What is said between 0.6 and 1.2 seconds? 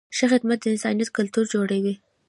د انسانیت